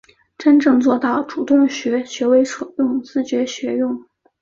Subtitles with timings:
[0.35, 4.03] 真正做到主动学、学为所用、自觉学用